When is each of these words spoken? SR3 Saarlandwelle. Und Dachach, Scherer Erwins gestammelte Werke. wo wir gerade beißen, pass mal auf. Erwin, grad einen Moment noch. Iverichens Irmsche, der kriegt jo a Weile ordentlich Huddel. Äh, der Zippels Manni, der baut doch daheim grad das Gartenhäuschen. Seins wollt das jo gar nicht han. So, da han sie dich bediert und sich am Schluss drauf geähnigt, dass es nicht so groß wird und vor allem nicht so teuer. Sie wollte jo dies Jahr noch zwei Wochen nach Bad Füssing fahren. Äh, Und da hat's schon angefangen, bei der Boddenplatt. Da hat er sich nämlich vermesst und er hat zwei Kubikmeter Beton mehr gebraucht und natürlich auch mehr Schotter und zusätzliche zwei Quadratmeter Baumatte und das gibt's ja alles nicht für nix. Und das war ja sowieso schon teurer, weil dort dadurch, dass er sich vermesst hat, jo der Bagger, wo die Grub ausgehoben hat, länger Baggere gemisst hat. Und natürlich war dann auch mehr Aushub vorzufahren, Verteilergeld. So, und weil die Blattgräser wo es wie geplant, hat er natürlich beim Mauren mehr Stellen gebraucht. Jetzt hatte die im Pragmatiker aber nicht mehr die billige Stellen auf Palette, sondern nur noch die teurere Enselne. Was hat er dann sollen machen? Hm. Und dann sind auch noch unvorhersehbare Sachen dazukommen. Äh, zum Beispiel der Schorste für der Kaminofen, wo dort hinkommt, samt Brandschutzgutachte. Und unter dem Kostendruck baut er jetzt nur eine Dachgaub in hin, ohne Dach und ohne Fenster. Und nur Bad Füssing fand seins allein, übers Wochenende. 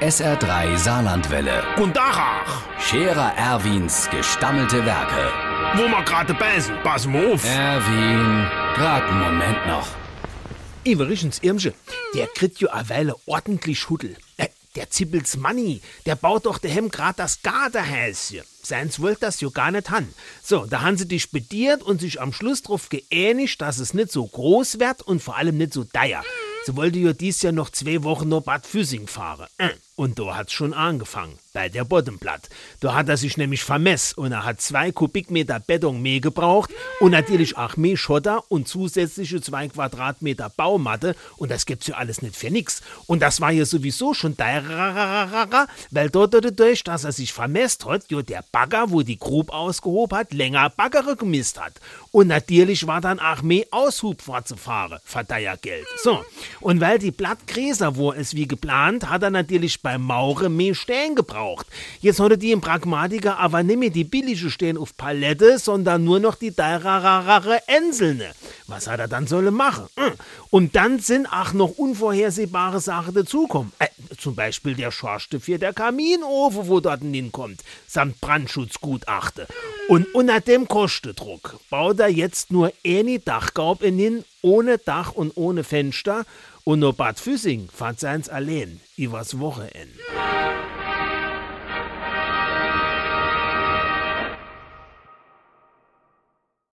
SR3 0.00 0.76
Saarlandwelle. 0.76 1.64
Und 1.78 1.96
Dachach, 1.96 2.62
Scherer 2.78 3.32
Erwins 3.36 4.08
gestammelte 4.10 4.84
Werke. 4.84 5.32
wo 5.74 5.88
wir 5.88 6.02
gerade 6.04 6.34
beißen, 6.34 6.76
pass 6.82 7.06
mal 7.06 7.32
auf. 7.32 7.42
Erwin, 7.44 8.46
grad 8.74 9.04
einen 9.04 9.20
Moment 9.20 9.66
noch. 9.66 9.88
Iverichens 10.84 11.38
Irmsche, 11.42 11.72
der 12.14 12.26
kriegt 12.26 12.58
jo 12.58 12.68
a 12.70 12.88
Weile 12.90 13.14
ordentlich 13.24 13.88
Huddel. 13.88 14.16
Äh, 14.36 14.48
der 14.76 14.90
Zippels 14.90 15.38
Manni, 15.38 15.80
der 16.04 16.14
baut 16.16 16.44
doch 16.44 16.58
daheim 16.58 16.90
grad 16.90 17.18
das 17.18 17.40
Gartenhäuschen. 17.42 18.42
Seins 18.62 19.00
wollt 19.00 19.22
das 19.22 19.40
jo 19.40 19.50
gar 19.50 19.70
nicht 19.70 19.90
han. 19.90 20.06
So, 20.42 20.66
da 20.66 20.82
han 20.82 20.98
sie 20.98 21.08
dich 21.08 21.30
bediert 21.30 21.82
und 21.82 22.02
sich 22.02 22.20
am 22.20 22.34
Schluss 22.34 22.62
drauf 22.62 22.90
geähnigt, 22.90 23.62
dass 23.62 23.78
es 23.78 23.94
nicht 23.94 24.12
so 24.12 24.26
groß 24.26 24.78
wird 24.78 25.00
und 25.02 25.22
vor 25.22 25.36
allem 25.36 25.56
nicht 25.56 25.72
so 25.72 25.84
teuer. 25.84 26.22
Sie 26.66 26.76
wollte 26.76 26.98
jo 26.98 27.12
dies 27.14 27.40
Jahr 27.42 27.52
noch 27.54 27.70
zwei 27.70 28.02
Wochen 28.02 28.28
nach 28.28 28.42
Bad 28.42 28.66
Füssing 28.66 29.06
fahren. 29.06 29.46
Äh, 29.56 29.70
Und 29.96 30.18
da 30.18 30.36
hat's 30.36 30.52
schon 30.52 30.74
angefangen, 30.74 31.38
bei 31.54 31.70
der 31.70 31.84
Boddenplatt. 31.84 32.50
Da 32.80 32.94
hat 32.94 33.08
er 33.08 33.16
sich 33.16 33.38
nämlich 33.38 33.64
vermesst 33.64 34.18
und 34.18 34.30
er 34.30 34.44
hat 34.44 34.60
zwei 34.60 34.92
Kubikmeter 34.92 35.58
Beton 35.58 36.02
mehr 36.02 36.20
gebraucht 36.20 36.70
und 37.00 37.12
natürlich 37.12 37.56
auch 37.56 37.78
mehr 37.78 37.96
Schotter 37.96 38.44
und 38.48 38.68
zusätzliche 38.68 39.40
zwei 39.40 39.68
Quadratmeter 39.68 40.50
Baumatte 40.54 41.16
und 41.38 41.50
das 41.50 41.64
gibt's 41.64 41.86
ja 41.86 41.96
alles 41.96 42.20
nicht 42.20 42.36
für 42.36 42.50
nix. 42.50 42.82
Und 43.06 43.20
das 43.22 43.40
war 43.40 43.50
ja 43.50 43.64
sowieso 43.64 44.12
schon 44.12 44.36
teurer, 44.36 45.66
weil 45.90 46.10
dort 46.10 46.34
dadurch, 46.34 46.84
dass 46.84 47.04
er 47.04 47.12
sich 47.12 47.32
vermesst 47.32 47.86
hat, 47.86 48.10
jo 48.10 48.20
der 48.20 48.44
Bagger, 48.52 48.90
wo 48.90 49.00
die 49.00 49.18
Grub 49.18 49.50
ausgehoben 49.50 50.18
hat, 50.18 50.34
länger 50.34 50.68
Baggere 50.68 51.16
gemisst 51.16 51.58
hat. 51.58 51.72
Und 52.12 52.28
natürlich 52.28 52.86
war 52.86 53.00
dann 53.00 53.18
auch 53.18 53.40
mehr 53.40 53.64
Aushub 53.70 54.20
vorzufahren, 54.20 54.98
Verteilergeld. 55.04 55.86
So, 56.02 56.22
und 56.60 56.80
weil 56.82 56.98
die 56.98 57.10
Blattgräser 57.10 57.96
wo 57.96 58.12
es 58.12 58.34
wie 58.34 58.46
geplant, 58.46 59.08
hat 59.08 59.22
er 59.22 59.30
natürlich 59.30 59.82
beim 59.86 60.02
Mauren 60.02 60.56
mehr 60.56 60.74
Stellen 60.74 61.14
gebraucht. 61.14 61.64
Jetzt 62.00 62.18
hatte 62.18 62.36
die 62.36 62.50
im 62.50 62.60
Pragmatiker 62.60 63.38
aber 63.38 63.62
nicht 63.62 63.78
mehr 63.78 63.90
die 63.90 64.02
billige 64.02 64.50
Stellen 64.50 64.78
auf 64.78 64.96
Palette, 64.96 65.60
sondern 65.60 66.02
nur 66.02 66.18
noch 66.18 66.34
die 66.34 66.50
teurere 66.50 67.62
Enselne. 67.68 68.32
Was 68.66 68.88
hat 68.88 68.98
er 68.98 69.06
dann 69.06 69.28
sollen 69.28 69.54
machen? 69.54 69.86
Hm. 69.96 70.14
Und 70.50 70.74
dann 70.74 70.98
sind 70.98 71.28
auch 71.28 71.52
noch 71.52 71.78
unvorhersehbare 71.78 72.80
Sachen 72.80 73.14
dazukommen. 73.14 73.70
Äh, 73.78 73.86
zum 74.18 74.34
Beispiel 74.34 74.74
der 74.74 74.90
Schorste 74.90 75.38
für 75.38 75.56
der 75.56 75.72
Kaminofen, 75.72 76.66
wo 76.66 76.80
dort 76.80 77.02
hinkommt, 77.02 77.62
samt 77.86 78.20
Brandschutzgutachte. 78.20 79.46
Und 79.86 80.12
unter 80.16 80.40
dem 80.40 80.66
Kostendruck 80.66 81.60
baut 81.70 82.00
er 82.00 82.08
jetzt 82.08 82.50
nur 82.50 82.72
eine 82.84 83.20
Dachgaub 83.20 83.84
in 83.84 83.98
hin, 83.98 84.24
ohne 84.42 84.78
Dach 84.78 85.12
und 85.12 85.36
ohne 85.36 85.62
Fenster. 85.62 86.24
Und 86.68 86.80
nur 86.80 86.94
Bad 86.94 87.20
Füssing 87.20 87.68
fand 87.72 88.00
seins 88.00 88.28
allein, 88.28 88.80
übers 88.96 89.38
Wochenende. 89.38 90.00